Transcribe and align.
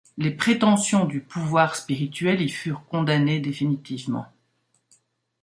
Les 0.17 0.31
prétentions 0.31 1.05
du 1.05 1.19
pouvoir 1.21 1.75
spirituel 1.75 2.41
y 2.41 2.49
furent 2.49 2.87
condamnées 2.87 3.39
définitivement. 3.39 4.25